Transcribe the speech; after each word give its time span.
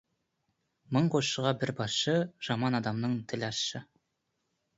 Мың 0.95 1.09
қосшыға 1.15 1.51
бір 1.63 1.73
басшы, 1.81 2.15
жаман 2.49 2.79
адамның 2.81 3.15
тілі 3.35 3.49
ащы. 3.51 3.85